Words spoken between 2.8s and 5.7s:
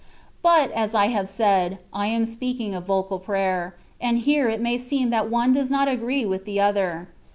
vocal prayer; and here it may seem that one does